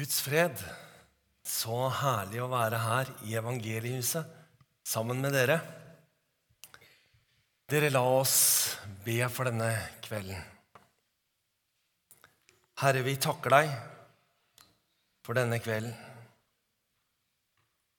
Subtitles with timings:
[0.00, 0.56] Guds fred.
[1.44, 4.28] Så herlig å være her i evangeliehuset
[4.86, 5.58] sammen med dere.
[7.68, 8.38] Dere, la oss
[9.04, 9.68] be for denne
[10.00, 10.38] kvelden.
[12.80, 13.74] Herre, vi takker deg
[15.26, 15.92] for denne kvelden.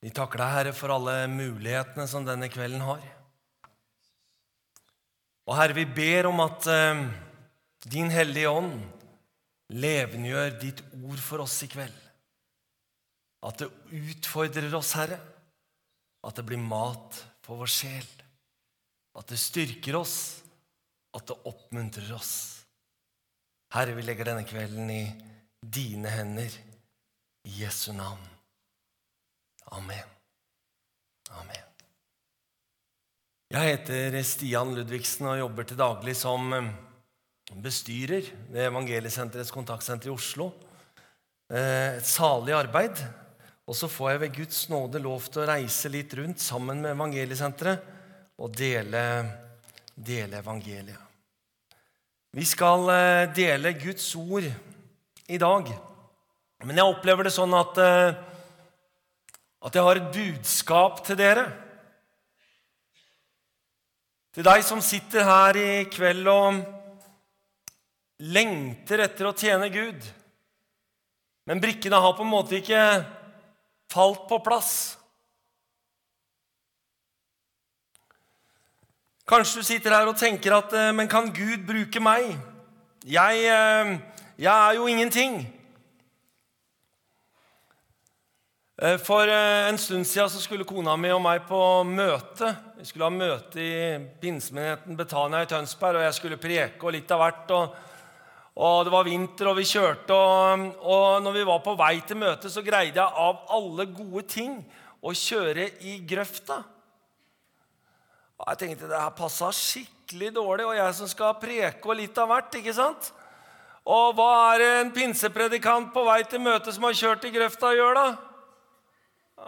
[0.01, 3.03] Vi takker deg, Herre, for alle mulighetene som denne kvelden har.
[5.45, 7.05] Og Herre, vi ber om at eh,
[7.85, 9.00] Din Hellige Ånd
[9.71, 11.99] levendegjør ditt ord for oss i kveld.
[13.47, 15.17] At det utfordrer oss, Herre.
[16.27, 18.09] At det blir mat for vår sjel.
[19.17, 20.17] At det styrker oss.
[21.17, 22.33] At det oppmuntrer oss.
[23.73, 25.03] Herre, vi legger denne kvelden i
[25.61, 26.53] dine hender.
[27.47, 28.21] I Jesu navn.
[29.73, 30.07] Amen.
[31.31, 31.67] Amen.
[33.51, 36.69] Jeg heter Stian Ludvigsen og jobber til daglig som eh,
[37.59, 40.51] bestyrer ved Evangeliesenterets kontaktsenter i Oslo.
[41.51, 43.01] Eh, Et salig arbeid.
[43.67, 46.95] Og så får jeg ved Guds nåde lov til å reise litt rundt sammen med
[46.95, 47.79] Evangeliesenteret
[48.41, 49.03] og dele,
[49.95, 50.97] dele evangeliet.
[52.33, 54.47] Vi skal eh, dele Guds ord
[55.27, 55.71] i dag.
[56.63, 57.77] Men jeg opplever det sånn at,
[59.65, 61.47] at jeg har et budskap til dere.
[64.31, 66.61] Til deg som sitter her i kveld og
[68.21, 70.05] lengter etter å tjene Gud.
[71.49, 72.81] Men brikkene har på en måte ikke
[73.91, 74.73] falt på plass.
[79.27, 82.33] Kanskje du sitter her og tenker at Men kan Gud bruke meg?
[83.07, 83.43] Jeg,
[84.37, 85.41] jeg er jo ingenting.
[89.05, 92.49] For en stund siden så skulle kona mi og meg på møte.
[92.77, 97.13] Vi skulle ha møte i pinsemenigheten Betania i Tønsberg, og jeg skulle preke og litt
[97.13, 97.53] av hvert.
[97.57, 97.75] Og,
[98.55, 100.11] og Det var vinter, og vi kjørte.
[100.13, 104.25] Og, og når vi var på vei til møtet, så greide jeg av alle gode
[104.27, 104.57] ting
[105.01, 106.59] å kjøre i grøfta.
[108.41, 112.17] Og jeg tenkte det her passa skikkelig dårlig, og jeg som skal preke og litt
[112.17, 112.55] av hvert.
[112.59, 113.11] ikke sant?
[113.85, 117.97] Og hva er en pinsepredikant på vei til møtet som har kjørt i grøfta, gjør
[117.97, 118.07] da?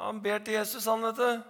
[0.03, 1.49] Han ber til Jesus, han, vet du.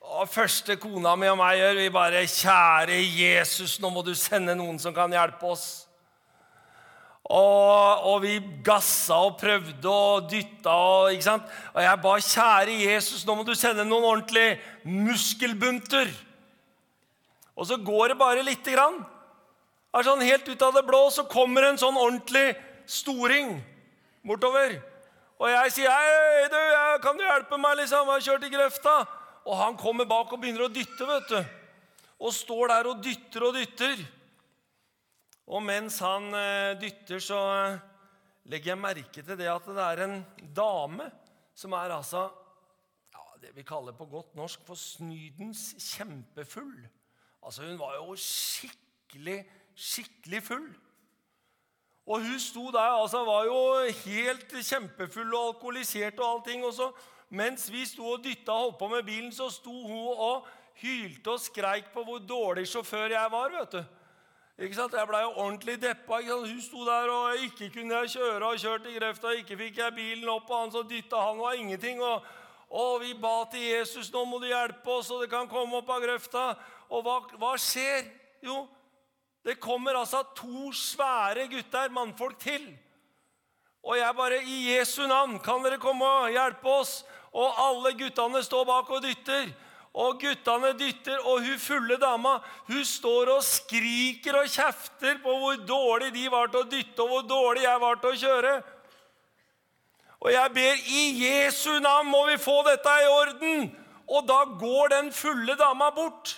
[0.00, 4.56] Og første kona mi og meg gjør, vi bare Kjære Jesus, nå må du sende
[4.56, 5.86] noen som kan hjelpe oss.
[7.28, 11.46] Og, og vi gassa og prøvde og dytta og ikke sant?
[11.74, 14.56] Og jeg ba kjære Jesus, nå må du sende noen ordentlige
[14.88, 16.10] muskelbunter.
[17.54, 19.02] Og så går det bare lite grann.
[19.94, 22.54] Er sånn Helt ut av det blå så kommer en sånn ordentlig
[22.88, 23.58] storing
[24.26, 24.78] bortover.
[25.40, 26.60] Og jeg sier, 'Hei, du,
[27.02, 29.06] kan du hjelpe meg?' liksom, Jeg har kjørt i grøfta.
[29.46, 31.44] Og han kommer bak og begynner å dytte, vet du.
[32.20, 33.96] Og står der og dytter og dytter.
[35.50, 37.80] Og mens han eh, dytter, så eh,
[38.52, 40.20] legger jeg merke til det at det er en
[40.54, 41.08] dame
[41.58, 42.28] som er altså
[43.10, 46.86] ja, det vi kaller på godt norsk for snydens kjempefull.
[47.42, 49.42] Altså, hun var jo skikkelig,
[49.74, 50.70] skikkelig full.
[52.06, 53.60] Og hun sto der, altså var jo
[54.04, 56.64] helt kjempefull og alkoholisert og allting.
[56.66, 56.92] Og så,
[57.28, 60.46] mens vi sto og dytta og holdt på med bilen, så sto hun og
[60.80, 63.58] hylte og skreik på hvor dårlig sjåfør jeg var.
[63.58, 63.99] vet du.
[64.60, 64.92] Ikke sant?
[64.92, 66.18] Jeg blei jo ordentlig deppa.
[66.20, 69.94] Hun sto der og ikke kunne jeg kjøre og kjørt i grefta, Ikke fikk jeg
[69.96, 72.02] bilen opp, og han som dytta, han var ingenting.
[72.04, 72.26] Og,
[72.68, 75.88] og vi ba til Jesus nå må du hjelpe oss, så det kan komme opp
[75.88, 76.44] av grøfta.
[76.90, 78.04] Og hva, hva skjer?
[78.44, 78.66] Jo,
[79.48, 82.68] det kommer altså to svære gutter, mannfolk, til.
[83.80, 86.98] Og jeg bare I Jesu navn, kan dere komme og hjelpe oss?
[87.32, 89.48] Og alle guttene står bak og dytter.
[89.94, 92.36] Og guttene dytter, og hun fulle dama
[92.68, 97.08] hun står og skriker og kjefter på hvor dårlig de var til å dytte, og
[97.10, 98.52] hvor dårlig jeg var til å kjøre.
[100.20, 103.70] Og jeg ber i Jesu navn må vi få dette i orden.
[104.10, 106.36] Og da går den fulle dama bort.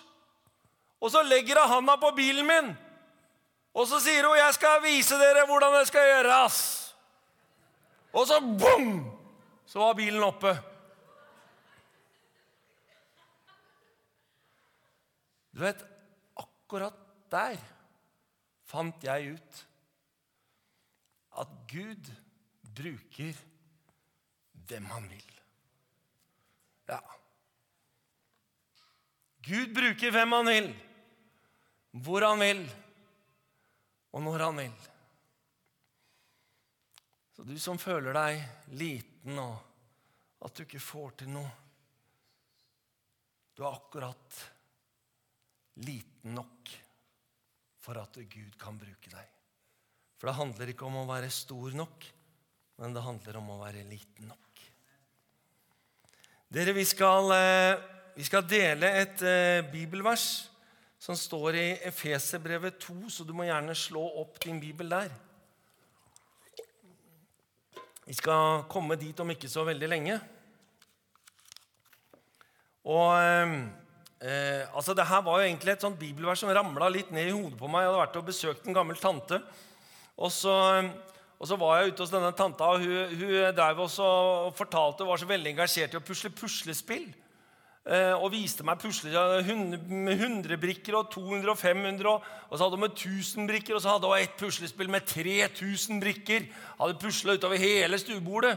[1.02, 2.72] Og så legger hun handa på bilen min.
[3.74, 6.94] Og så sier hun 'Jeg skal vise dere hvordan det skal gjøres'.
[8.12, 9.10] Og så bom!
[9.66, 10.71] Så var bilen oppe.
[15.52, 15.82] Du vet,
[16.40, 16.96] akkurat
[17.32, 17.60] der
[18.68, 19.58] fant jeg ut
[21.42, 22.08] at Gud
[22.76, 23.40] bruker
[24.68, 25.28] hvem han vil.
[26.88, 27.00] Ja.
[29.42, 30.70] Gud bruker hvem han vil,
[32.04, 32.62] hvor han vil
[34.12, 34.88] og når han vil.
[37.32, 38.42] Så du som føler deg
[38.78, 39.56] liten og
[40.46, 41.50] at du ikke får til noe
[43.52, 44.38] Du er akkurat
[45.80, 46.72] liten nok
[47.82, 49.30] for at Gud kan bruke deg.
[50.18, 52.04] For det handler ikke om å være stor nok,
[52.78, 54.62] men det handler om å være liten nok.
[56.52, 57.80] Dere, vi skal, eh,
[58.14, 60.48] vi skal dele et eh, bibelvers
[61.00, 65.10] som står i Efeserbrevet 2, så du må gjerne slå opp din bibel der.
[68.06, 70.20] Vi skal komme dit om ikke så veldig lenge.
[72.84, 73.81] Og
[74.22, 77.28] eh, eh, altså det her var jo egentlig et sånt bibelvers som ramla litt ned
[77.30, 77.82] i hodet på meg.
[77.82, 79.40] Jeg hadde vært og besøkt en gammel tante.
[80.16, 80.54] Og så,
[81.38, 84.06] og så var jeg ute hos denne tanta, og hun, hun drev også
[84.46, 87.10] og fortalte og var så veldig engasjert i å pusle puslespill.
[87.82, 89.42] Eh, og viste meg pusler
[89.90, 92.10] med 100 brikker og 200 og 500.
[92.12, 95.08] Og, og så hadde hun med 1000 brikker, og så hadde hun et puslespill med
[95.10, 96.46] 3000 brikker.
[96.78, 98.54] Hadde pusla utover hele stuebordet.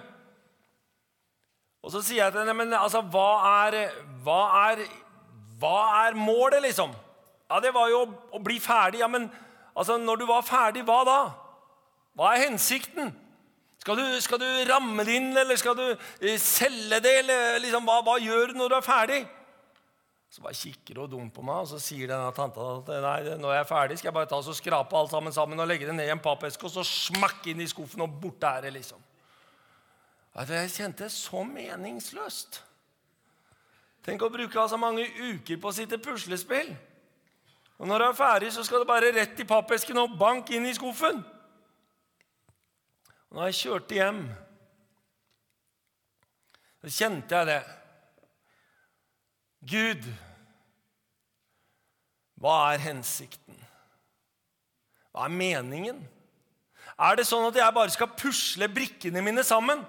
[1.86, 3.30] Og så sier jeg til henne men altså, hva
[3.66, 3.92] er,
[4.26, 4.40] hva
[4.72, 4.86] er,
[5.66, 6.94] hva er målet, liksom?
[7.50, 9.02] Ja, Det var jo å, bli ferdig.
[9.02, 9.30] Ja, Men
[9.76, 11.20] altså, når du var ferdig, hva da?
[12.16, 13.14] Hva er hensikten?
[13.82, 17.20] Skal du, skal du, ramme det inn, eller skal du eh, selge det?
[17.22, 19.20] eller liksom, hva, hva, gjør du når du er ferdig?
[20.34, 23.54] Så bare kikker hun dumt på meg, og så sier denne tanta at nei, når
[23.54, 25.94] jeg er ferdig, skal jeg bare ta og skrape alt sammen sammen og legge det
[25.96, 29.06] ned i en pappeske og så smakk inn i skuffen, og borte er det, liksom.
[30.36, 32.65] Jeg kjente det så meningsløst.
[34.06, 36.70] Tenk å bruke altså mange uker på å sitte puslespill.
[37.82, 40.68] Og når du er ferdig, så skal du bare rett i pappesken og bank inn
[40.70, 41.24] i skuffen.
[43.30, 44.22] Og når jeg kjørte hjem,
[46.86, 47.62] så kjente jeg det.
[49.66, 50.08] Gud,
[52.40, 53.58] hva er hensikten?
[55.10, 56.04] Hva er meningen?
[56.96, 59.82] Er det sånn at jeg bare skal pusle brikkene mine sammen?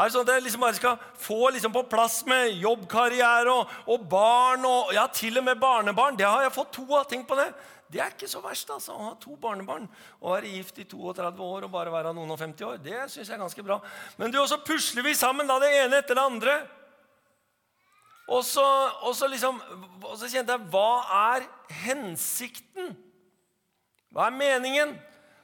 [0.00, 3.74] Er det sånn at jeg liksom bare skal få liksom på plass med jobbkarriere og,
[3.84, 6.16] og, barn og ja, til og med barnebarn?
[6.16, 7.04] Det har jeg fått to av.
[7.10, 7.50] Tenk på det.
[7.90, 9.84] Det er ikke så verst altså, å ha to barnebarn
[10.22, 12.80] og være gift i 32 år og bare være noen og 50 år.
[12.80, 13.76] Det syns jeg er ganske bra.
[14.16, 16.56] Men du, også pusler vi sammen da, det ene etter det andre.
[18.30, 18.64] Og så,
[19.04, 19.60] og så, liksom,
[20.06, 20.90] og så kjente jeg Hva
[21.34, 21.48] er
[21.82, 22.94] hensikten?
[24.14, 24.96] Hva er meningen?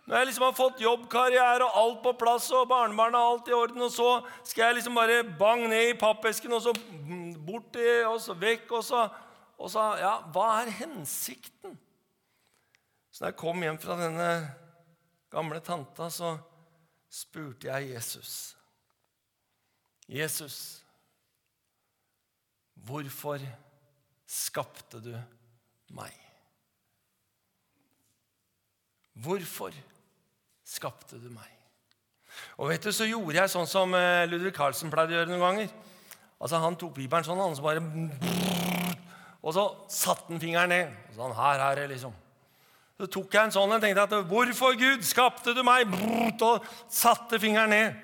[0.06, 3.54] Når jeg liksom har fått jobbkarriere og alt på plass og barnebarn og alt i
[3.56, 4.10] orden, og så
[4.46, 6.74] skal jeg liksom bare bang ned i pappesken og så
[7.46, 9.08] bort og så vekk og så,
[9.58, 11.74] og så Ja, hva er hensikten?
[13.10, 14.28] Så da jeg kom hjem fra denne
[15.32, 16.36] gamle tanta, så
[17.10, 18.54] spurte jeg Jesus.
[20.06, 20.84] Jesus,
[22.86, 23.42] hvorfor
[24.26, 25.14] skapte du
[25.96, 26.14] meg?
[29.16, 29.74] Hvorfor
[30.66, 31.48] skapte du meg?
[32.58, 35.44] Og vet du, Så gjorde jeg sånn som eh, Ludvig Carlsen pleide å gjøre noen
[35.44, 35.72] ganger.
[36.36, 37.80] Altså Han tok piperen sånn, han så bare
[39.40, 40.94] Og så satte han fingeren ned.
[41.12, 42.14] Og sånn, her her, liksom.
[42.96, 45.92] Så tok jeg en sånn og tenkte at hvorfor, Gud, skapte du meg?
[46.40, 47.98] Og satte fingeren ned.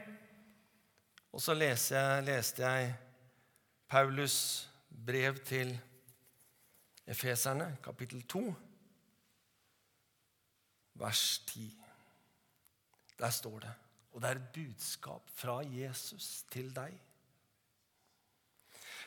[1.33, 2.91] Og så leste jeg, leste jeg
[3.89, 4.37] Paulus
[4.89, 5.73] brev til
[7.09, 8.43] Efeserne, kapittel 2,
[11.01, 11.82] vers 10.
[13.23, 13.73] Der står det,
[14.13, 16.91] og det er et budskap fra Jesus til deg.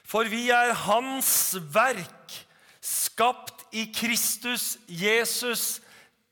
[0.05, 2.37] For vi er Hans verk,
[2.79, 5.81] skapt i Kristus Jesus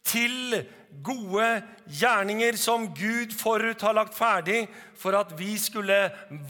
[0.06, 0.62] til
[1.04, 1.48] gode
[1.90, 4.68] gjerninger som Gud forut har lagt ferdig
[5.00, 5.98] for at vi skulle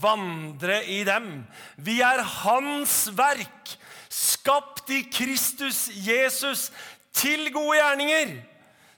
[0.03, 1.45] vandre i dem.
[1.77, 3.77] Vi er Hans verk,
[4.11, 6.69] skapt i Kristus Jesus
[7.15, 8.41] til gode gjerninger,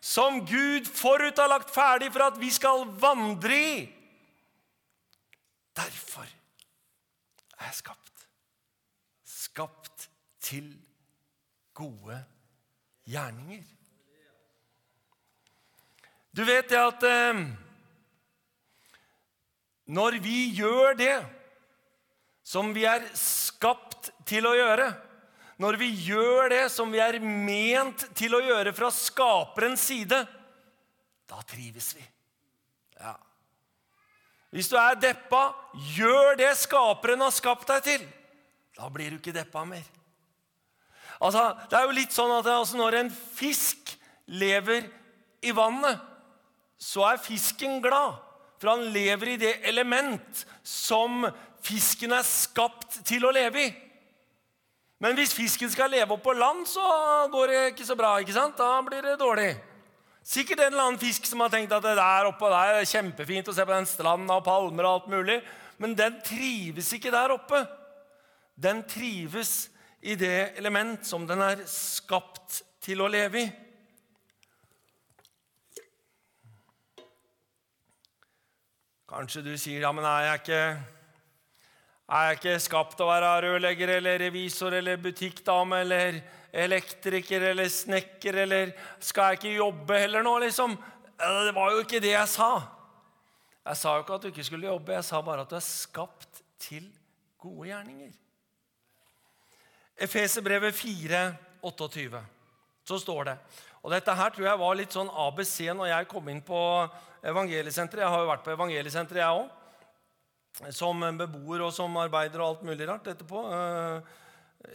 [0.06, 3.78] som Gud forut har lagt ferdig for at vi skal vandre i.
[5.76, 6.28] Derfor
[7.58, 8.28] er jeg skapt.
[9.26, 10.10] Skapt
[10.46, 10.68] til
[11.74, 12.20] gode
[13.10, 13.64] gjerninger.
[16.36, 17.42] Du vet det at eh,
[19.90, 21.18] når vi gjør det
[22.46, 24.92] som vi er skapt til å gjøre,
[25.62, 30.20] når vi gjør det som vi er ment til å gjøre fra skaperens side,
[31.30, 32.04] da trives vi.
[33.00, 33.16] Ja.
[34.56, 35.48] Hvis du er deppa,
[35.96, 38.04] gjør det skaperen har skapt deg til.
[38.76, 39.86] Da blir du ikke deppa mer.
[41.24, 43.96] Altså, det er jo litt sånn at altså, når en fisk
[44.28, 44.88] lever
[45.46, 46.00] i vannet,
[46.80, 48.20] så er fisken glad.
[48.60, 51.24] For han lever i det element som
[51.64, 53.74] fisken er skapt til å leve i.
[55.04, 56.84] Men hvis fisken skal leve oppå land, så
[57.32, 58.16] går det ikke så bra.
[58.20, 58.58] ikke sant?
[58.58, 59.52] Da blir det dårlig.
[60.25, 63.52] Sikkert en eller annen fisk som har tenkt at det der oppe der er kjempefint
[63.52, 65.42] å se på den stranda og palmer og alt mulig.
[65.78, 67.66] Men den trives ikke der oppe.
[68.56, 69.68] Den trives
[70.02, 73.46] i det element som den er skapt til å leve i.
[79.06, 80.62] Kanskje du sier ja, men er jeg ikke
[82.06, 86.20] er jeg ikke skapt til å være rørlegger eller revisor eller butikkdame eller
[86.56, 90.78] elektriker eller snekker eller Skal jeg ikke jobbe heller nå, liksom?
[91.18, 92.52] Det var jo ikke det jeg sa.
[93.66, 95.66] Jeg sa jo ikke at du ikke skulle jobbe, jeg sa bare at du er
[95.66, 96.86] skapt til
[97.42, 98.14] gode gjerninger.
[100.06, 101.24] Efeserbrevet 4,
[101.66, 102.22] 28,
[102.86, 103.38] så står det
[103.86, 106.60] og Dette her tror jeg var litt sånn ABC når jeg kom inn på
[107.22, 108.02] evangeliesenteret.
[108.02, 109.65] Jeg har jo vært på evangeliesenteret, jeg òg
[110.76, 113.42] som beboer og som arbeider og alt mulig rart etterpå.
[113.52, 114.14] Eh,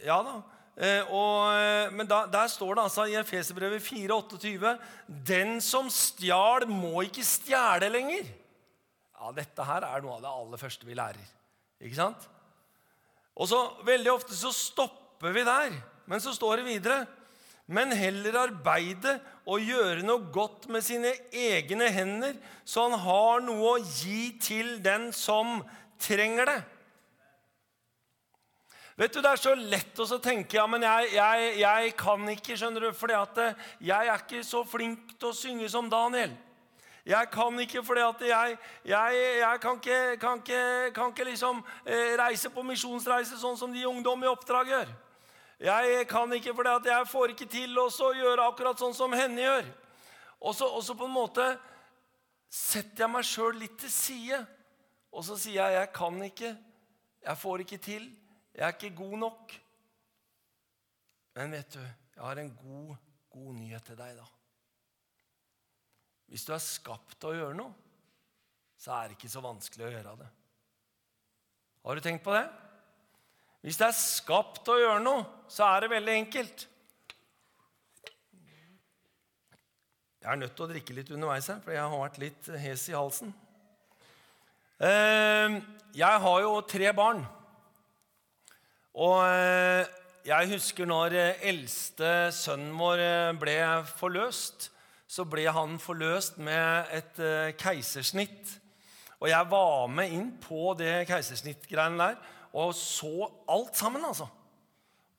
[0.05, 0.35] ja da.
[0.81, 6.67] Eh, og, eh, men da, der står det altså i Efeserbrevet 4,28.: Den som stjal,
[6.69, 8.29] må ikke stjele lenger.
[9.19, 11.25] Ja, Dette her er noe av det aller første vi lærer.
[11.81, 12.29] Ikke sant?
[13.35, 15.75] Og så Veldig ofte så stopper vi der,
[16.09, 17.03] men så står det videre
[17.71, 19.15] men heller arbeide
[19.47, 22.35] og gjøre noe godt med sine egne hender,
[22.67, 25.61] så han har noe å gi til den som
[26.01, 26.59] trenger det.
[28.99, 32.57] Vet du, Det er så lett å tenke ja, men jeg, jeg, jeg kan ikke,
[32.59, 36.35] skjønner du, fordi at eh, jeg er ikke så flink til å synge som Daniel.
[37.07, 41.63] Jeg kan ikke fordi at jeg, jeg, jeg kan, ikke, kan, ikke, kan ikke liksom
[41.85, 44.91] eh, reise på misjonsreise sånn som de ungdom i oppdrag gjør.
[45.61, 47.87] Jeg kan ikke fordi at jeg får ikke til å
[48.17, 49.67] gjøre akkurat sånn som henne gjør.
[50.41, 51.45] Og så, på en måte
[52.49, 54.39] setter jeg meg sjøl litt til side.
[55.13, 56.55] Og så sier jeg jeg kan ikke,
[57.21, 58.07] jeg får ikke til,
[58.55, 59.53] jeg er ikke god nok.
[61.37, 61.83] Men vet du,
[62.15, 62.95] jeg har en god,
[63.31, 64.25] god nyhet til deg, da.
[66.31, 67.75] Hvis du er skapt til å gjøre noe,
[68.81, 70.29] så er det ikke så vanskelig å gjøre det.
[71.85, 72.45] Har du tenkt på det?
[73.61, 76.63] Hvis det er skapt å gjøre noe, så er det veldig enkelt.
[80.21, 82.87] Jeg er nødt til å drikke litt underveis her, for jeg har vært litt hes
[82.89, 83.31] i halsen.
[84.81, 85.59] Ehm,
[85.93, 87.21] jeg har jo tre barn.
[88.97, 89.85] Og eh,
[90.25, 93.55] jeg husker når eh, eldste sønnen vår eh, ble
[93.93, 94.71] forløst,
[95.11, 97.17] så ble han forløst med et
[97.59, 98.53] keisersnitt.
[99.19, 102.21] Og jeg var med inn på det keisersnittgreiene der
[102.53, 104.27] og så alt sammen, altså.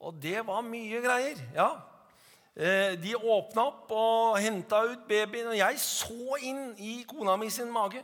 [0.03, 1.41] Og det var mye greier.
[1.55, 1.71] ja.
[2.53, 7.49] Eh, de åpna opp og henta ut babyen, og jeg så inn i kona mi
[7.49, 8.03] sin mage.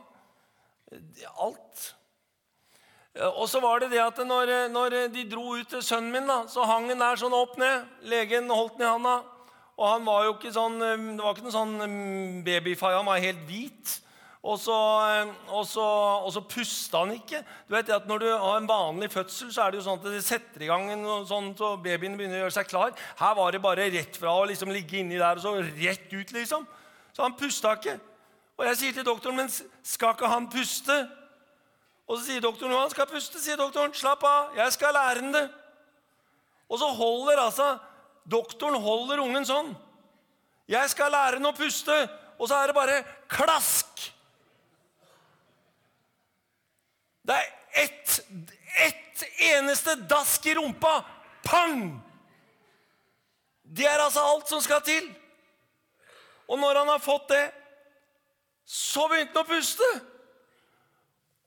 [1.38, 1.84] Alt.
[3.14, 6.26] Eh, og så var det det at når, når de dro ut til sønnen min,
[6.26, 7.86] da, så hang han der sånn opp ned.
[8.10, 9.20] Legen holdt den i handa.
[9.78, 13.22] Og han var jo ikke sånn, eh, det var ikke noen sånn babyfai, han var
[13.22, 14.00] helt hvit.
[14.40, 15.84] Og så, eh, og, så,
[16.24, 17.42] og så, pusta han ikke.
[17.68, 20.06] Du vet at Når du har en vanlig fødsel, så er det jo sånn at
[20.08, 20.88] det setter i gang
[21.28, 22.94] sånn, så babyen begynner å gjøre seg klar.
[23.20, 26.32] Her var det bare rett fra å liksom ligge inni der og så rett ut,
[26.32, 26.64] liksom.
[27.12, 27.98] Så han pusta ikke.
[28.56, 29.52] Og jeg sier til doktoren, men
[29.84, 30.96] skal ikke han puste?
[32.08, 33.38] Og så sier doktoren han skal puste.
[33.40, 35.46] sier doktoren, Slapp av, jeg skal lære han det.
[36.70, 37.68] Og så holder altså
[38.30, 39.70] doktoren holder ungen sånn.
[40.70, 41.96] Jeg skal lære han å puste.
[42.40, 43.89] Og så er det bare klask!
[47.30, 48.20] Det er ett,
[48.76, 51.04] ett eneste dask i rumpa.
[51.44, 52.00] Pang!
[53.62, 55.06] Det er altså alt som skal til.
[56.50, 57.44] Og når han har fått det,
[58.66, 59.90] så begynte han å puste.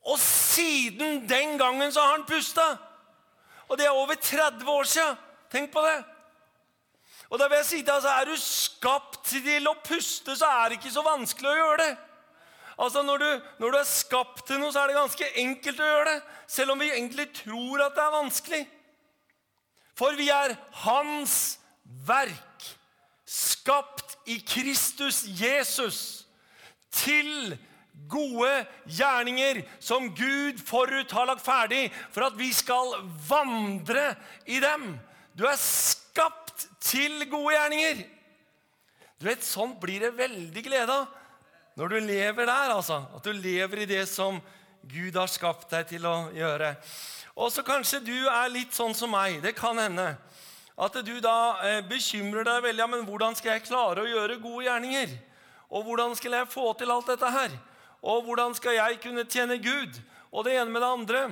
[0.08, 2.64] Og siden den gangen så har han pusta.
[3.68, 5.20] Og det er over 30 år siden.
[5.52, 5.98] Tenk på det.
[7.28, 10.68] Og da vil jeg si til altså, Er du skapt til å puste, så er
[10.68, 11.92] det ikke så vanskelig å gjøre det.
[12.78, 13.28] Altså når du,
[13.58, 16.16] når du, er skapt til noe, så er det ganske enkelt å gjøre det.
[16.50, 18.62] Selv om vi egentlig tror at det er vanskelig.
[19.94, 21.36] For vi er Hans
[22.06, 22.66] verk,
[23.30, 26.00] skapt i Kristus Jesus,
[26.94, 27.54] til
[28.10, 28.50] gode
[28.90, 32.96] gjerninger som Gud forut har lagt ferdig for at vi skal
[33.28, 34.12] vandre
[34.50, 34.96] i dem.
[35.34, 38.04] Du er skapt til gode gjerninger.
[39.18, 41.23] Du vet, Sånn blir det veldig glede av
[41.74, 43.00] når du lever der, altså.
[43.16, 44.38] At du lever i det som
[44.86, 46.74] Gud har skapt deg til å gjøre.
[47.34, 49.40] Og så kanskje du er litt sånn som meg.
[49.42, 50.12] Det kan hende.
[50.74, 52.82] At du da eh, bekymrer deg veldig.
[52.84, 55.16] Ja, men hvordan skal jeg klare å gjøre gode gjerninger?
[55.74, 57.54] Og hvordan skal jeg få til alt dette her?
[58.04, 59.98] Og hvordan skal jeg kunne tjene Gud?
[60.30, 61.22] Og det ene med det andre.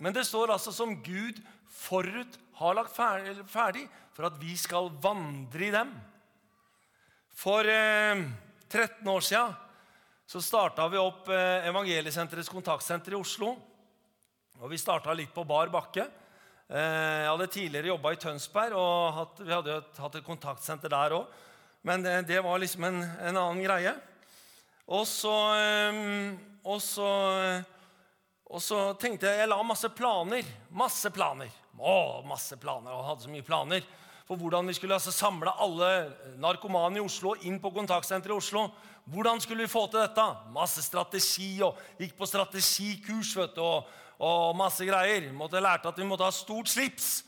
[0.00, 1.40] Men det står altså som Gud
[1.72, 5.92] forut har lagt ferdig for at vi skal vandre i dem.
[7.34, 8.20] For eh,
[8.74, 9.52] 13 år siden
[10.26, 13.52] så starta vi opp eh, Evangeliesenterets kontaktsenter i Oslo.
[14.58, 16.08] Og Vi starta litt på bar bakke.
[16.66, 21.38] Eh, jeg hadde tidligere jobba i Tønsberg, og vi hadde hatt et kontaktsenter der òg.
[21.86, 23.94] Men det, det, var liksom en, en, annen greie.
[24.90, 26.34] Og så, eh,
[26.66, 27.10] og så,
[28.50, 30.50] og så tenkte jeg Jeg la masse planer.
[30.74, 31.54] Masse planer.
[31.78, 32.90] Å, masse planer.
[32.90, 33.86] Og hadde så mye planer
[34.24, 35.90] for hvordan vi skulle altså samle alle
[36.40, 38.68] narkomane i Oslo inn på kontaktsenteret i Oslo.
[39.04, 40.24] Hvordan skulle vi få til dette?
[40.54, 43.90] Masse strategi og gikk på strategikurs vet du, og,
[44.24, 45.28] og masse greier.
[45.36, 47.18] Måtte lærte at vi måtte ha stort slips.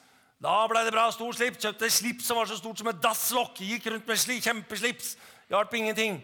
[0.41, 1.11] Da ble det bra.
[1.13, 1.61] Stort slips.
[1.61, 3.61] Kjøpte slips som var så stort som et dasslokk.
[3.61, 5.17] Gikk rundt med sli, kjempeslips.
[5.53, 6.23] Hjalp ingenting.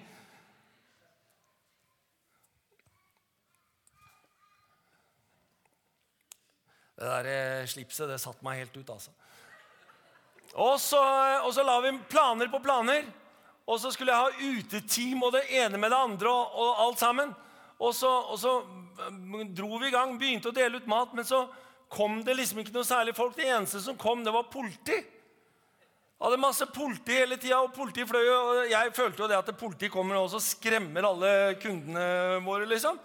[7.02, 9.10] Det der eh, slipset det satte meg helt ut, altså.
[10.52, 11.00] Og så,
[11.46, 13.06] og så la vi planer på planer.
[13.66, 17.00] Og så skulle jeg ha uteteam og det ene med det andre og, og alt
[17.00, 17.32] sammen.
[17.82, 18.58] Og så, og så
[19.56, 21.46] dro vi i gang, begynte å dele ut mat, men så
[21.92, 23.34] kom det liksom ikke noe særlig folk.
[23.36, 24.98] Det eneste som kom, det var politi.
[26.22, 28.22] Jeg hadde masse politi hele tida, og politi fløy.
[28.30, 31.32] Og jeg følte jo det at politi kommer og skremmer alle
[31.62, 33.00] kundene våre, liksom.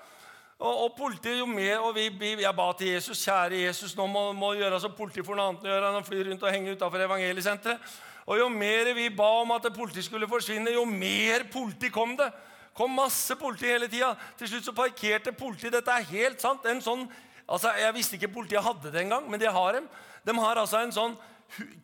[0.57, 2.09] Og, og politiet jo mer, og vi,
[2.41, 5.65] Jeg ba til Jesus kjære Jesus, nå må, må gjøre som politiet får noe annet
[5.67, 7.97] å gjøre enn å fly rundt og henge utafor evangeliesenteret.
[8.27, 12.31] Og Jo mer vi ba om at politiet skulle forsvinne, jo mer politi kom det.
[12.73, 14.15] kom masse politi hele tida.
[14.37, 16.65] Til slutt så parkerte politiet Dette er helt sant.
[16.65, 17.07] en sånn,
[17.47, 19.87] altså Jeg visste ikke politiet hadde det engang, men de har dem.
[20.25, 21.17] De har altså en sånn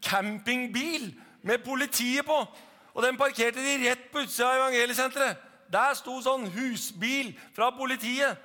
[0.01, 2.48] campingbil med politiet på.
[2.94, 5.38] Og den parkerte de rett på utsida av evangeliesenteret.
[5.70, 8.38] Der sto sånn husbil fra politiet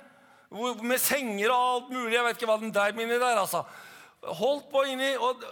[0.49, 2.15] med senger og alt mulig.
[2.15, 3.37] Jeg vet ikke hva den dreiv inni der.
[3.37, 3.63] altså.
[4.39, 5.43] Holdt på inni og,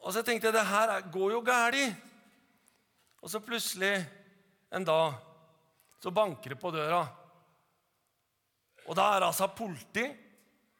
[0.00, 1.96] og så tenkte jeg det her går jo galt.
[3.20, 3.98] Og så plutselig
[4.72, 5.18] en dag
[6.00, 7.02] så banker det på døra.
[8.88, 10.06] Og da er det altså politi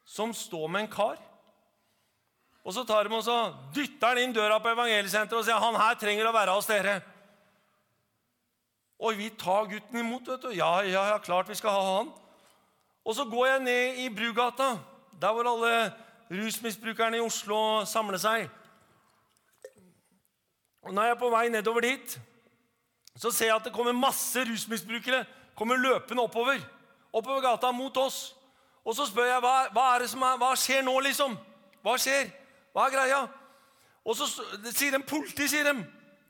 [0.07, 1.19] som står med en kar.
[2.61, 3.37] Og så tar de og så
[3.73, 6.99] dytter han inn døra på evangeliesenteret og sier han her trenger å være hos dere.
[9.01, 10.27] Og vi tar gutten imot.
[10.27, 10.51] vet du.
[10.53, 12.11] Ja, ja, ja, klart vi skal ha han.
[13.05, 14.77] Og så går jeg ned i Brugata,
[15.21, 15.93] der hvor alle
[16.31, 18.49] rusmisbrukerne i Oslo samler seg.
[20.81, 22.21] Og når jeg er på vei nedover dit,
[23.17, 26.57] så ser jeg at det kommer masse rusmisbrukere kommer løpende oppover.
[27.13, 28.35] Oppover gata mot oss.
[28.85, 31.35] Og så spør jeg hva, hva, er det som er, hva skjer nå, liksom.
[31.85, 32.31] Hva skjer?
[32.73, 33.19] Hva er greia?
[34.01, 34.25] Og så
[34.71, 35.83] sier de politi, sier de.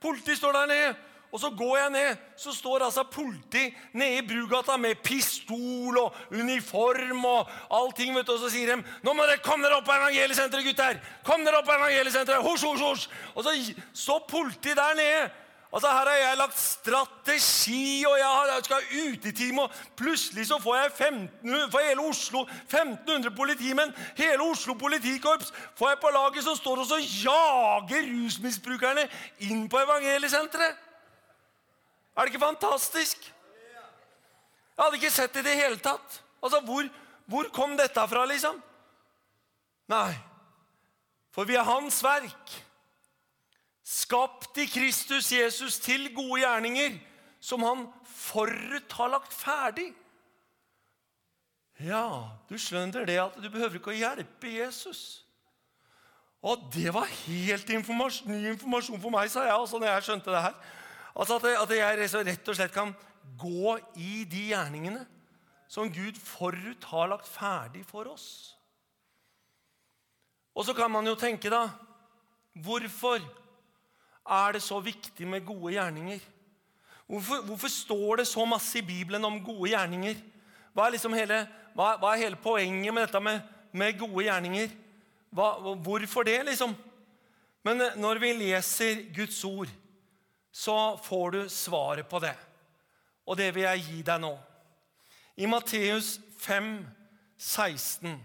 [0.03, 0.89] Politi står der nede.
[1.31, 6.15] Og så går jeg ned, så står altså politi nede i Brugata med pistol og
[6.31, 8.15] uniform og allting.
[8.15, 10.99] vet du, Og så sier de 'Nå må dere komme dere opp på evangeliesenteret, gutter!'
[11.23, 13.09] Kom dere opp på evangeliesenteret, hos, hos, hos.
[13.35, 15.31] Og så står politi der nede.
[15.73, 20.75] Altså Her har jeg lagt strategi, og jeg, skal ha utetime, og plutselig så får
[20.75, 23.95] jeg 1500, for hele Oslo 1500 politimenn.
[24.17, 29.07] Hele Oslo politikorps får jeg på laget som står og så jager rusmisbrukerne
[29.39, 30.90] inn på evangeliesenteret.
[32.15, 33.33] Er det ikke fantastisk?
[34.75, 36.17] Jeg hadde ikke sett det i det hele tatt.
[36.41, 36.87] Altså, hvor,
[37.29, 38.57] hvor kom dette fra, liksom?
[39.91, 40.13] Nei,
[41.31, 42.53] for vi er Hans verk.
[43.83, 46.99] Skapt i Kristus Jesus til gode gjerninger,
[47.39, 49.91] som Han forut har lagt ferdig.
[51.81, 55.23] Ja, du skjønner det at du behøver ikke å hjelpe Jesus.
[56.41, 60.33] Og det var helt informasjon, ny informasjon for meg, sa jeg altså, når jeg skjønte
[60.33, 60.55] det her.
[61.15, 62.93] Altså at, at jeg rett og slett kan
[63.39, 65.05] gå i de gjerningene
[65.71, 68.57] som Gud forut har lagt ferdig for oss.
[70.55, 71.69] Og så kan man jo tenke, da
[72.51, 73.21] Hvorfor
[74.27, 76.19] er det så viktig med gode gjerninger?
[77.07, 80.15] Hvorfor, hvorfor står det så masse i Bibelen om gode gjerninger?
[80.73, 81.45] Hva er, liksom hele,
[81.75, 83.39] hva, hva er hele, poenget med dette med,
[83.71, 84.75] med gode gjerninger?
[85.31, 86.75] Hva, hvorfor det, liksom?
[87.63, 89.71] Men når vi leser Guds ord,
[90.51, 92.35] så får du svaret på det.
[93.25, 94.33] Og det vil jeg gi deg nå.
[95.39, 96.73] I Matteus 5,
[97.37, 98.17] 16.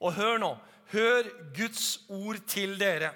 [0.00, 0.52] Og hør nå.
[0.92, 3.12] Hør Guds ord til dere.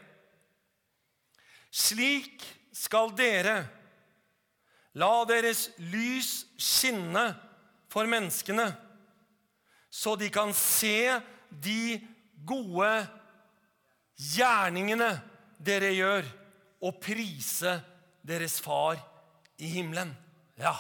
[1.75, 3.57] Slik skal dere
[4.95, 7.25] la deres lys skinne
[7.91, 8.69] for menneskene,
[9.91, 11.19] så de kan se
[11.51, 11.99] de
[12.47, 12.91] gode
[14.35, 15.11] gjerningene
[15.59, 16.31] dere gjør,
[16.85, 17.94] og prise dere
[18.27, 18.99] deres far
[19.59, 20.15] i himmelen.
[20.59, 20.75] Ja.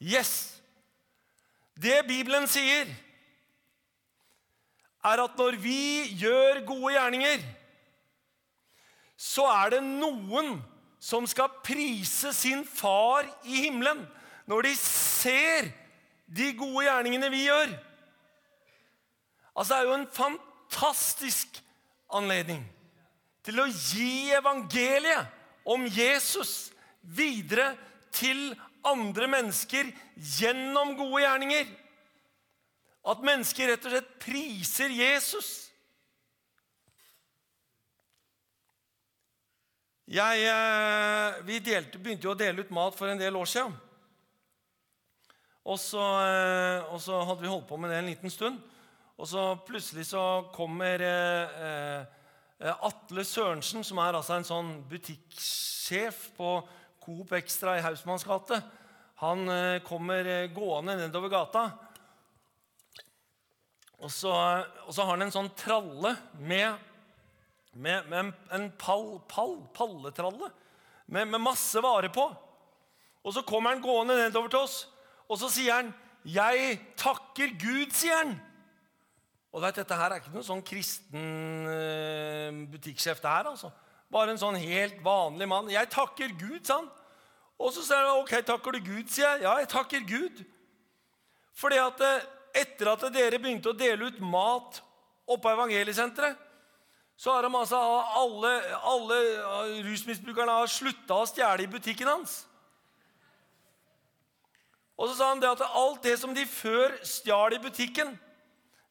[0.00, 0.56] Yes!
[1.80, 2.88] Det Bibelen sier,
[5.04, 7.44] er at når vi gjør gode gjerninger,
[9.16, 10.58] så er det noen
[11.00, 14.02] som skal prise sin far i himmelen
[14.48, 15.70] når de ser
[16.28, 17.72] de gode gjerningene vi gjør.
[19.56, 21.62] Altså, Det er jo en fantastisk
[22.12, 22.64] anledning
[23.44, 25.39] til å gi evangeliet
[25.70, 27.72] om Jesus videre
[28.14, 28.50] til
[28.86, 31.68] andre mennesker gjennom gode gjerninger.
[33.10, 35.70] At mennesker rett og slett priser Jesus.
[40.10, 43.76] Jeg, eh, vi delte, begynte jo å dele ut mat for en del år siden.
[45.70, 48.58] Og så, eh, og så, hadde vi holdt på med det en liten stund.
[49.20, 52.19] Og så plutselig så kommer eh, eh,
[52.60, 56.58] Atle Sørensen, som er altså en sånn butikksjef på
[57.00, 58.60] Coop Extra i Hausmanns gate.
[59.22, 61.64] Han eh, kommer eh, gående nedover gata.
[64.00, 64.32] Og så,
[64.86, 66.76] og så, har han en sånn tralle med,
[67.72, 70.48] med, med en, en pall, pall, palletralle
[71.10, 72.28] med, med masse varer på.
[73.20, 74.78] Og så kommer han gående nedover til oss.
[75.28, 75.92] Og så sier han,
[76.24, 78.34] 'Jeg takker Gud', sier han.
[79.50, 83.20] Og vet, Dette her er ikke noen sånn kristen uh, butikksjef.
[83.22, 83.72] det her, altså.
[84.10, 85.70] Bare en sånn helt vanlig mann.
[85.70, 86.90] 'Jeg takker Gud', sa han.
[87.58, 89.42] Og så sier han, 'Ok, takker du Gud', sier jeg.
[89.42, 90.44] 'Ja, jeg takker Gud'.
[91.54, 92.28] Fordi at eh,
[92.62, 94.80] etter at dere begynte å dele ut mat
[95.26, 96.38] oppe på evangeliesenteret,
[97.20, 97.76] så har de altså
[98.16, 99.16] alle, alle
[99.84, 102.46] rusmisbrukerne har slutta å stjele i butikken hans.
[104.96, 108.14] Og så sa han det at alt det som de før stjal i butikken,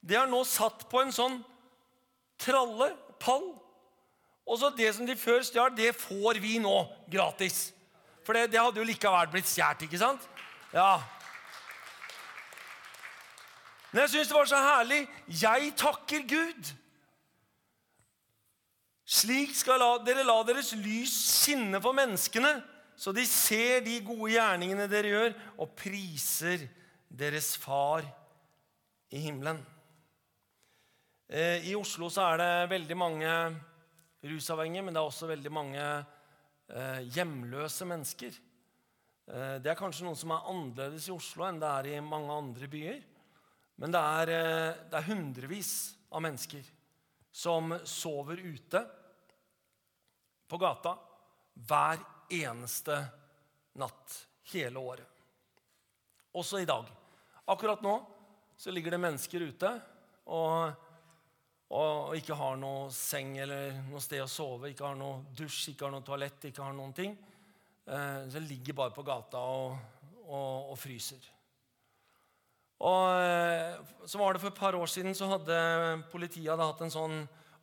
[0.01, 1.39] det er nå satt på en sånn
[2.39, 3.51] tralle, pall.
[4.49, 6.75] Og så det som de før stjal, det får vi nå
[7.11, 7.69] gratis.
[8.25, 10.25] For det, det hadde jo likevel blitt stjålet, ikke sant?
[10.73, 10.99] Ja.
[13.91, 14.99] Men jeg syns det var så herlig.
[15.41, 16.73] Jeg takker Gud.
[19.09, 22.59] Slik skal dere la deres lys skinne for menneskene,
[22.99, 26.67] så de ser de gode gjerningene dere gjør, og priser
[27.09, 28.05] deres far
[29.09, 29.63] i himmelen.
[31.29, 33.33] Eh, I Oslo så er det veldig mange
[34.25, 38.39] rusavhengige, men det er også veldig mange eh, hjemløse mennesker.
[39.29, 42.33] Eh, det er kanskje noen som er annerledes i Oslo enn det er i mange
[42.33, 42.97] andre byer.
[43.77, 44.33] Men det er,
[44.89, 45.71] det er hundrevis
[46.09, 46.65] av mennesker
[47.29, 48.81] som sover ute
[50.49, 50.97] på gata
[51.69, 52.01] hver
[52.41, 52.97] eneste
[53.77, 54.17] natt
[54.49, 55.23] hele året.
[56.33, 56.89] Også i dag.
[57.45, 57.99] Akkurat nå
[58.57, 59.77] så ligger det mennesker ute
[60.25, 60.88] og,
[61.69, 65.85] og, ikke har noe seng eller noe sted å sove, ikke har noe dusj, ikke
[65.85, 67.13] har noe toalett, ikke har noen ting.
[67.85, 69.75] Eh, så ligger bare på gata og,
[70.25, 71.27] og, og fryser.
[72.79, 73.77] Og eh,
[74.07, 75.55] så var det For et par år siden så hadde
[76.11, 77.17] politiet hadde hatt en sånn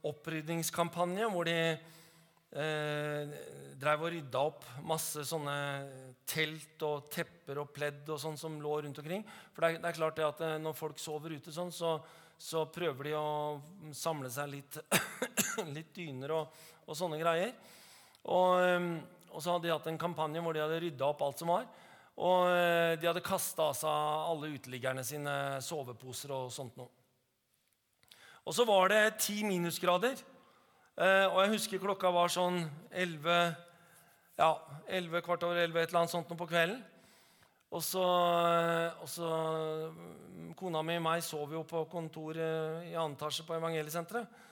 [0.06, 1.56] opprydningskampanje hvor de
[2.54, 3.36] eh,
[3.80, 5.56] drev og rydda opp masse sånne
[6.28, 9.24] telt og tepper og pledd og sånn som lå rundt omkring.
[9.54, 11.96] For det er, det er klart det at eh, når folk sover ute sånn, så,
[12.38, 14.78] så prøver de å samle seg litt,
[15.76, 17.54] litt dyner og, og, sånne greier.
[18.28, 18.88] Og, eh,
[19.30, 21.66] og, så hadde de hatt en kampanje hvor de hadde rydda opp alt som var.
[22.16, 26.92] Og eh, de hadde kasta av seg alle uteliggerne sine soveposer og sånt noe.
[28.46, 30.20] Og så var det ti minusgrader.
[30.96, 32.62] Eh, og jeg husker klokka var sånn
[32.94, 33.64] 11
[34.36, 34.50] ja,
[34.92, 36.80] 11, kvart over 11, et eller annet sånt noe på kvelden.
[37.74, 38.02] Og så,
[39.02, 39.28] og så,
[40.56, 44.44] Kona mi og meg sov jo på kontoret i annen etasje på Evangeliesenteret.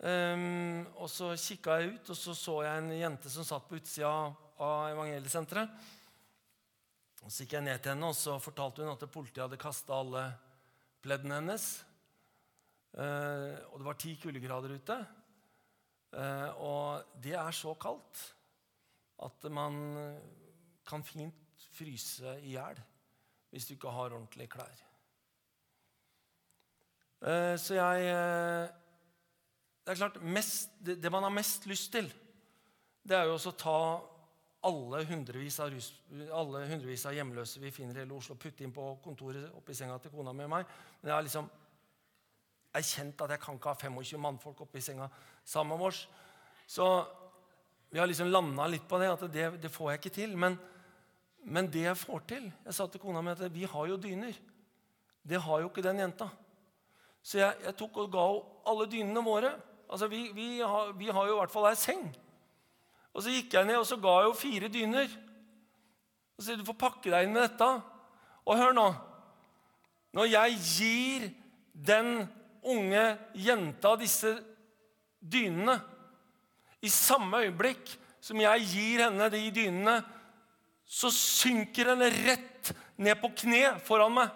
[0.00, 3.76] Um, og så kikka jeg ut, og så så jeg en jente som satt på
[3.76, 5.74] utsida av Evangeliesenteret.
[7.20, 9.98] Og Så gikk jeg ned til henne, og så fortalte hun at politiet hadde kasta
[9.98, 10.24] alle
[11.04, 11.66] pleddene hennes.
[12.94, 14.96] Uh, og det var ti kuldegrader ute.
[16.14, 18.24] Uh, og det er så kaldt
[19.20, 19.76] at man
[20.88, 22.78] kan fint fryse i hjel
[23.50, 24.82] hvis du ikke har ordentlige klær.
[27.20, 28.68] Eh, så jeg eh,
[29.84, 32.06] Det er klart, mest, det man har mest lyst til,
[33.02, 33.80] det er jo også å ta
[34.68, 35.88] alle hundrevis, av rus,
[36.36, 39.96] alle hundrevis av hjemløse vi finner i hele Oslo, putte inn på kontoret oppi senga
[39.98, 40.68] til kona mi og meg.
[41.00, 41.48] Men jeg har liksom
[42.76, 45.08] erkjent at jeg kan ikke ha 25 mannfolk oppi senga
[45.44, 46.04] sammen med oss.
[46.68, 46.86] Så
[47.90, 50.36] vi har liksom landa litt på det, at det, det, får jeg ikke til.
[50.38, 50.58] Men,
[51.44, 54.36] men, det jeg får til Jeg sa til kona mi at vi har jo dyner.
[55.22, 56.28] Det har jo ikke den jenta.
[57.22, 59.52] Så jeg, jeg tok og ga henne alle dynene våre.
[59.90, 62.04] Altså, vi, vi, har, vi har jo i hvert fall ei seng.
[63.10, 65.16] Og så gikk jeg ned og så ga jeg henne fire dyner.
[66.36, 67.70] Og så sier du får pakke deg inn med dette.
[68.46, 68.86] Og hør nå.
[70.16, 71.26] Når jeg gir
[71.74, 72.12] den
[72.66, 73.04] unge
[73.38, 74.34] jenta disse
[75.20, 75.76] dynene
[76.82, 80.00] I samme øyeblikk som jeg gir henne de dynene,
[80.90, 84.32] så synker henne rett ned på kne foran meg.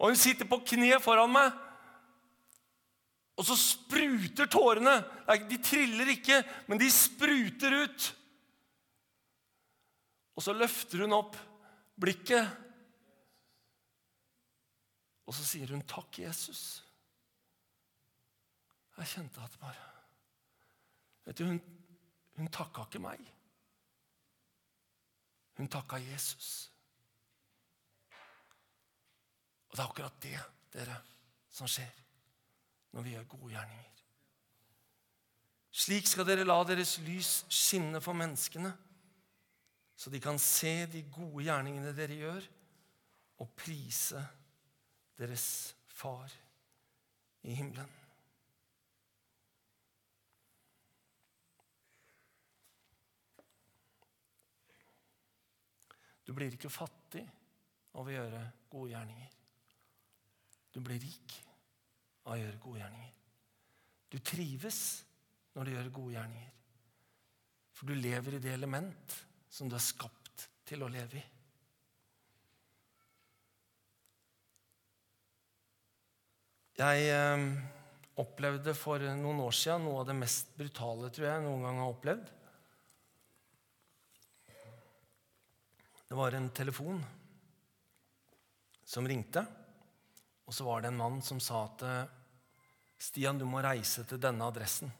[0.00, 1.60] Og hun sitter på kne foran meg,
[3.34, 5.00] og så spruter tårene.
[5.50, 6.38] De triller ikke,
[6.70, 8.06] men de spruter ut.
[10.38, 11.36] Og så løfter hun opp
[12.00, 12.46] blikket.
[15.26, 16.82] Og så sier hun 'Takk, Jesus'.
[18.98, 19.90] Jeg kjente at bare
[21.24, 21.60] Vet du, Hun,
[22.36, 23.20] hun takka ikke meg.
[25.58, 26.70] Hun takka Jesus.
[29.70, 30.38] Og det er akkurat det,
[30.74, 30.96] dere,
[31.50, 32.02] som skjer
[32.94, 33.90] når vi gjør gode gjerninger.
[35.74, 38.70] Slik skal dere la deres lys skinne for menneskene,
[39.98, 42.46] så de kan se de gode gjerningene dere gjør,
[43.42, 44.20] og prise
[45.18, 46.30] deres far
[47.42, 47.90] i himmelen.
[56.24, 57.24] Du blir ikke fattig
[57.94, 58.40] av å gjøre
[58.72, 59.34] gode gjerninger.
[60.74, 61.36] Du blir rik
[62.24, 63.12] av å gjøre gode gjerninger.
[64.10, 64.80] Du trives
[65.54, 66.50] når du gjør gode gjerninger.
[67.74, 69.16] For du lever i det element
[69.50, 71.24] som du er skapt til å leve i.
[76.74, 77.42] Jeg eh,
[78.18, 81.92] opplevde for noen år siden noe av det mest brutale tror jeg noen gang har
[81.92, 82.33] opplevd.
[86.14, 87.00] Det var en telefon
[88.84, 89.40] som ringte,
[90.46, 91.82] og så var det en mann som sa at
[93.02, 94.92] Stian, du må reise til denne adressen.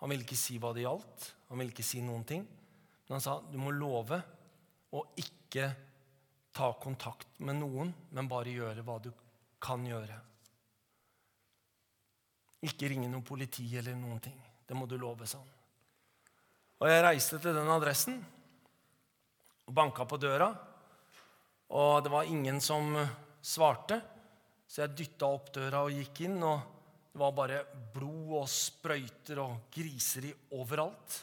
[0.00, 2.46] Han ville ikke si hva det gjaldt, han ville ikke si noen ting.
[3.04, 4.22] Men han sa du må love
[4.96, 5.68] å ikke
[6.56, 9.10] ta kontakt med noen, men bare gjøre hva du
[9.60, 10.18] kan gjøre.
[12.64, 14.40] Ikke ringe noe politi eller noen ting.
[14.64, 15.54] Det må du love, sa han.
[16.80, 18.22] Og jeg reiste til den adressen
[19.68, 20.48] og banka på døra.
[21.76, 22.96] Og det var ingen som
[23.44, 24.00] svarte,
[24.68, 26.40] så jeg dytta opp døra og gikk inn.
[26.40, 31.18] Og det var bare blod og sprøyter og griseri overalt.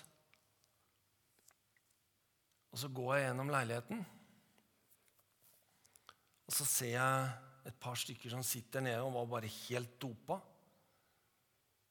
[2.76, 4.02] Og så går jeg gjennom leiligheten,
[6.46, 7.30] og så ser jeg
[7.72, 10.36] et par stykker som sitter nede og var bare helt dopa.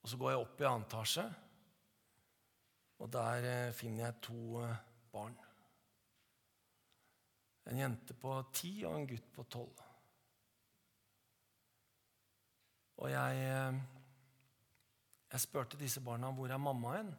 [0.05, 1.25] Og så går jeg opp i annen etasje,
[3.01, 4.77] og der eh, finner jeg to eh,
[5.17, 5.40] barn.
[7.70, 9.83] En jente på ti og en gutt på tolv.
[12.96, 13.81] Og jeg, eh,
[15.33, 17.14] jeg spurte disse barna hvor er mamma hen.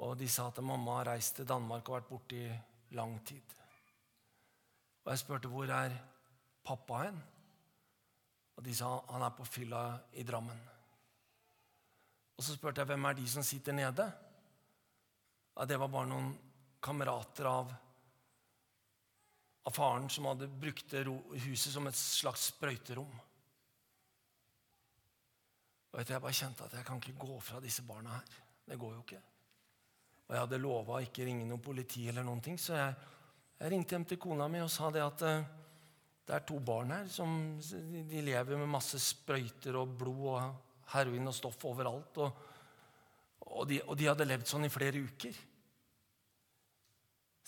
[0.00, 3.56] Og de sa at mamma har reist til Danmark og vært borte i lang tid.
[5.04, 5.96] Og jeg spurte hvor er
[6.64, 7.22] pappa hen.
[8.56, 9.84] Og de sa han er på fylla
[10.20, 10.60] i Drammen.
[12.36, 14.06] Og så spurte jeg hvem er de som sitter nede.
[15.56, 16.30] Ja, det var bare noen
[16.80, 17.72] kamerater av,
[19.68, 20.94] av faren som hadde brukt
[21.44, 23.18] huset som et slags sprøyterom.
[25.90, 28.40] Og vet du, Jeg bare kjente at jeg kan ikke gå fra disse barna her.
[28.66, 29.22] Det går jo ikke.
[30.28, 32.92] Og jeg hadde lova å ikke ringe noe politi, eller noen ting, så jeg,
[33.58, 35.48] jeg ringte hjem til kona mi og sa det at uh,
[36.30, 41.26] det er to barn her som de lever med masse sprøyter og blod og heroin
[41.26, 42.20] og stoff overalt.
[42.22, 42.44] Og,
[43.48, 45.40] og, de, og de hadde levd sånn i flere uker.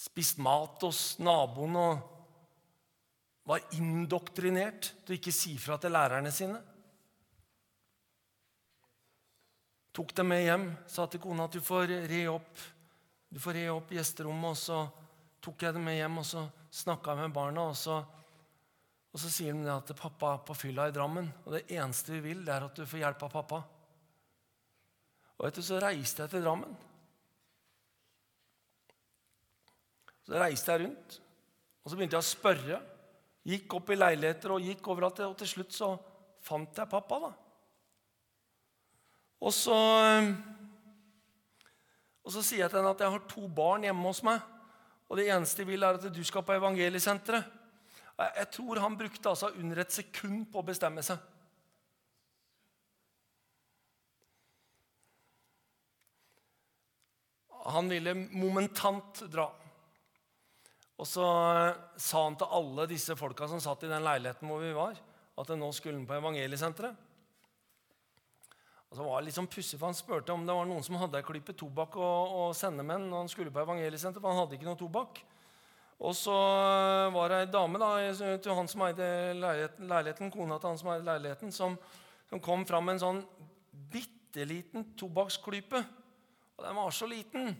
[0.03, 2.09] Spist mat hos naboen og
[3.47, 6.59] var indoktrinert til ikke si fra til lærerne sine.
[9.93, 12.65] Tok dem med hjem, sa til kona at du får re opp,
[13.29, 14.57] du får re opp gjesterommet.
[14.57, 14.81] Og så
[15.45, 17.69] tok jeg dem med hjem og så snakka med barna.
[17.71, 18.01] og så
[19.13, 22.23] og så sier de at pappa er på fylla i Drammen, og det eneste vi
[22.31, 23.59] vil, det er at du får hjelp av pappa.
[25.37, 26.73] Og etter Så reiste jeg til Drammen.
[30.23, 31.19] Så reiste jeg rundt,
[31.83, 32.81] og så begynte jeg å spørre.
[33.49, 35.89] Gikk opp i leiligheter og gikk overalt, og til slutt så
[36.47, 37.19] fant jeg pappa.
[37.25, 37.33] da.
[39.43, 39.79] Og så,
[42.23, 44.45] og så sier jeg til henne at jeg har to barn hjemme hos meg,
[45.11, 47.59] og det eneste jeg vil, er at du skal på evangeliesenteret.
[48.23, 51.19] Jeg tror han brukte altså under et sekund på å bestemme seg.
[57.73, 59.49] Han ville momentant dra.
[61.01, 61.25] Og så
[61.97, 64.99] sa han til alle disse folka som satt i den leiligheten hvor vi var,
[65.41, 67.09] at nå skulle han på evangeliesenteret.
[68.93, 70.99] Og så var det litt sånn pussig, for Han spurte om det var noen som
[71.01, 74.43] hadde ei klype tobakk å, å sende med når han skulle på evangeliesenteret, for han
[74.43, 75.23] hadde ikke noe tobakk.
[76.03, 76.35] Og så
[77.15, 79.07] var det ei dame da, til han som eide
[79.39, 81.79] leiligheten, leiligheten, kona til han som eide leiligheten, som,
[82.29, 83.23] som kom fram med en sånn
[83.93, 85.81] bitte liten tobakksklype.
[86.59, 87.55] Og den var så liten.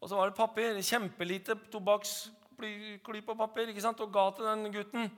[0.00, 4.00] Og så var det papir, kjempelite tobakksklype og papir ikke sant?
[4.00, 5.10] og ga til den gutten.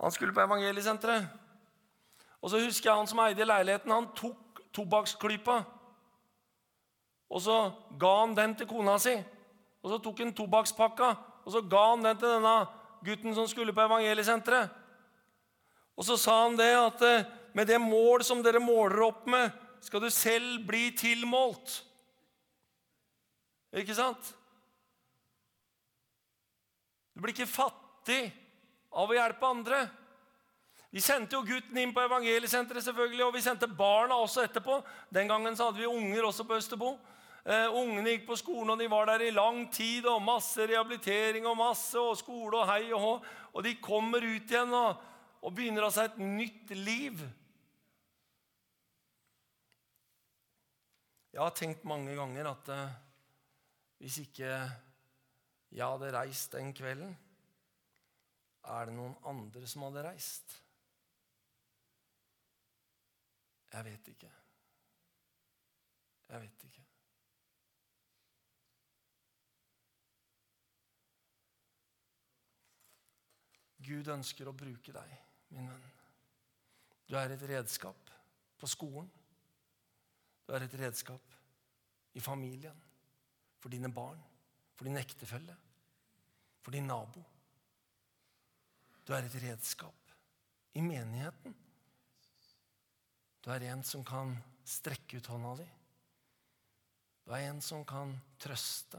[0.00, 1.28] Han skulle på evangeliesenteret.
[2.42, 5.62] Og så husker jeg han som eide leiligheten, han tok tobakksklypa.
[7.30, 9.16] Og så ga han den til kona si.
[9.82, 11.08] Og så tok han tobakkspakka,
[11.44, 12.56] og så ga han den til denne
[13.06, 14.70] gutten som skulle på evangeliesenteret.
[15.96, 19.50] Og så sa han det at eh, med det mål som dere måler opp med,
[19.80, 21.78] skal du selv bli tilmålt.
[23.76, 24.34] Ikke sant?
[27.16, 28.26] Du blir ikke fattig
[28.92, 29.78] av å hjelpe andre.
[30.92, 34.82] Vi sendte jo gutten inn på evangeliesenteret, selvfølgelig, og vi sendte barna også etterpå.
[35.08, 36.90] Den gangen så hadde vi unger også på Østerbo.
[37.46, 40.04] Uh, ungene gikk på skolen, og de var der i lang tid.
[40.12, 43.12] og Masse rehabilitering og masse og skole og hei og hå.
[43.56, 45.00] Og de kommer ut igjen og,
[45.40, 47.24] og begynner altså et nytt liv.
[51.32, 52.88] Jeg har tenkt mange ganger at uh,
[54.04, 54.52] hvis ikke
[55.76, 57.12] jeg hadde reist den kvelden,
[58.66, 60.56] er det noen andre som hadde reist?
[63.72, 64.30] Jeg vet ikke.
[66.30, 66.84] Jeg vet ikke.
[73.86, 75.12] Gud ønsker å bruke deg,
[75.54, 75.84] min venn.
[77.06, 78.10] Du er et redskap
[78.58, 79.06] på skolen.
[80.46, 81.36] Du er et redskap
[82.16, 82.80] i familien,
[83.60, 84.18] for dine barn,
[84.74, 85.54] for din ektefelle,
[86.66, 87.22] for din nabo.
[89.06, 90.14] Du er et redskap
[90.74, 91.54] i menigheten.
[93.44, 94.32] Du er en som kan
[94.66, 95.66] strekke ut hånda di.
[97.22, 98.98] Du er en som kan trøste.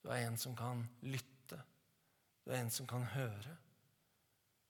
[0.00, 1.60] Du er en som kan lytte.
[2.40, 3.58] Du er en som kan høre.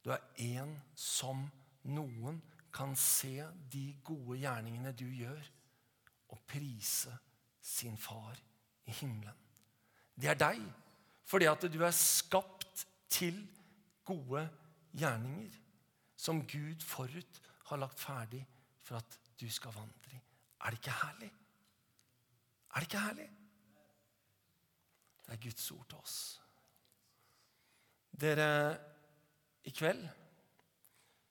[0.03, 1.47] Du er en som
[1.87, 2.43] noen
[2.75, 5.51] kan se de gode gjerningene du gjør,
[6.35, 7.15] og prise
[7.62, 8.35] sin far
[8.91, 9.38] i himmelen.
[10.19, 10.62] Det er deg,
[11.25, 13.39] fordi at du er skapt til
[14.05, 14.45] gode
[14.97, 15.55] gjerninger
[16.17, 18.43] som Gud forut har lagt ferdig
[18.83, 20.21] for at du skal vandre i.
[20.63, 21.31] Er det ikke herlig?
[22.71, 23.31] Er det ikke herlig?
[25.27, 26.19] Det er Guds ord til oss.
[28.13, 28.49] Dere
[29.65, 30.05] i kveld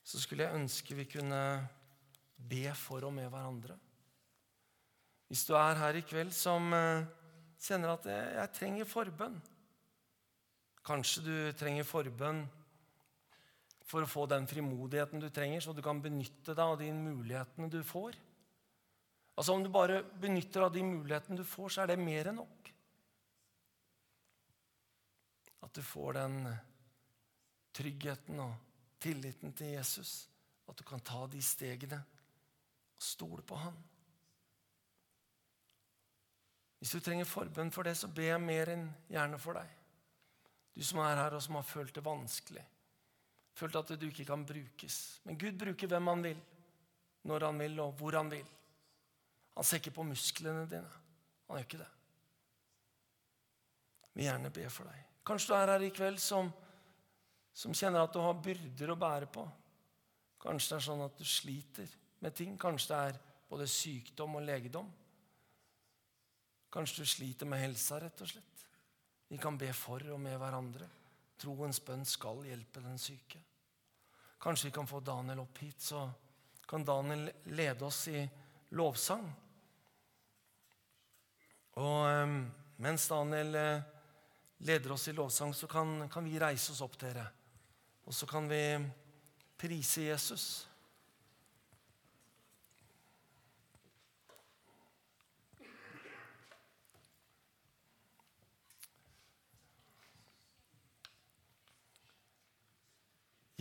[0.03, 1.41] så skulle jeg ønske vi kunne
[2.49, 3.77] be for og med hverandre.
[5.27, 7.05] Hvis du er her i kveld som eh,
[7.61, 9.37] kjenner at jeg, jeg trenger forbønn
[10.85, 12.41] Kanskje du trenger forbønn
[13.85, 17.69] for å få den frimodigheten du trenger, så du kan benytte deg av de mulighetene
[17.69, 18.17] du får.
[19.35, 22.39] Altså Om du bare benytter av de mulighetene du får, så er det mer enn
[22.39, 22.71] nok.
[25.61, 26.37] At du får den
[27.75, 28.55] tryggheten og
[29.01, 30.15] tilliten til Jesus.
[30.69, 33.77] At du kan ta de stegene og stole på han.
[36.81, 39.80] Hvis du trenger forbønn for det, så ber jeg mer enn gjerne for deg.
[40.75, 42.63] Du som er her og som har følt det vanskelig.
[43.57, 45.19] Følt at du ikke kan brukes.
[45.27, 46.41] Men Gud bruker hvem han vil,
[47.27, 48.47] når han vil, og hvor han vil.
[49.55, 50.91] Han ser ikke på musklene dine.
[51.47, 51.91] Han gjør ikke det.
[54.13, 55.07] Vil gjerne be for deg.
[55.27, 56.51] Kanskje du er her i kveld som
[57.53, 59.43] som kjenner at du har byrder å bære på.
[60.41, 62.55] Kanskje det er sånn at du sliter med ting.
[62.59, 63.19] Kanskje det er
[63.51, 64.87] både sykdom og legedom.
[66.71, 68.50] Kanskje du sliter med helsa, rett og slett.
[69.31, 70.87] Vi kan be for og med hverandre.
[71.39, 73.39] Troens bønn skal hjelpe den syke.
[74.41, 76.01] Kanskje vi kan få Daniel opp hit, så
[76.67, 78.25] kan Daniel lede oss i
[78.75, 79.23] lovsang.
[81.79, 82.41] Og ehm,
[82.83, 83.85] mens Daniel eh,
[84.67, 87.23] leder oss i lovsang, så kan, kan vi reise oss opp, dere.
[88.03, 88.61] Og så kan vi
[89.55, 90.47] prise Jesus.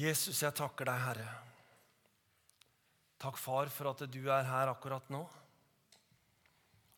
[0.00, 1.30] Jesus, jeg takker deg, Herre.
[3.20, 5.20] Takk, Far, for at du er her akkurat nå.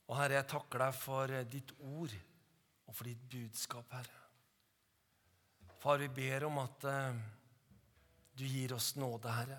[0.06, 4.20] Og Herre, jeg takker deg for ditt ord og for ditt budskap, Herre.
[5.82, 7.18] Far, vi ber om at uh,
[8.38, 9.58] du gir oss nåde, Herre,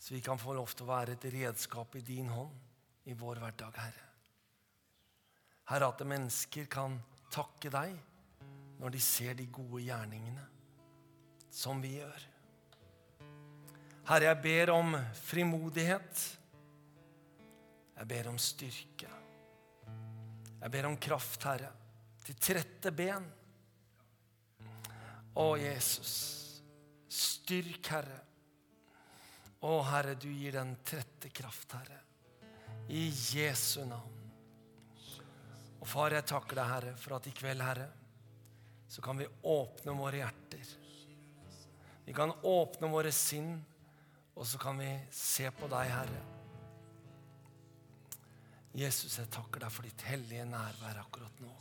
[0.00, 3.44] så vi kan få lov til å være et redskap i din hånd i vår
[3.44, 4.10] hverdag, Herre.
[5.68, 6.96] Herre, at mennesker kan
[7.34, 7.96] takke deg
[8.80, 10.55] når de ser de gode gjerningene
[11.56, 12.24] som vi gjør.
[14.06, 16.24] Herre, jeg ber om frimodighet.
[17.96, 19.08] Jeg ber om styrke.
[20.60, 21.72] Jeg ber om kraft, Herre,
[22.26, 23.24] til trette ben.
[25.36, 26.12] Å, Jesus,
[27.08, 28.20] styrk, Herre.
[29.64, 32.02] Å, Herre, du gir den trette kraft, Herre.
[32.92, 34.24] I Jesu navn.
[35.80, 37.88] Og Far, jeg takker deg, Herre, for at i kveld, Herre,
[38.88, 40.76] så kan vi åpne våre hjerter.
[42.06, 43.56] Vi kan åpne våre sinn,
[44.36, 46.22] og så kan vi se på deg, Herre.
[48.76, 51.52] Jesus, jeg takker deg for ditt hellige nærvær akkurat nå.